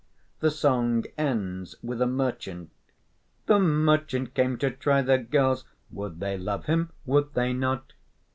The 0.39 0.49
song 0.49 1.03
ends 1.15 1.75
with 1.83 2.01
a 2.01 2.07
merchant: 2.07 2.71
The 3.45 3.59
merchant 3.59 4.33
came 4.33 4.57
to 4.57 4.71
try 4.71 5.03
the 5.03 5.19
girls: 5.19 5.63
Would 5.91 6.19
they 6.19 6.39
love 6.39 6.65
him, 6.65 6.89
would 7.05 7.35
they 7.35 7.53
not? 7.53 7.93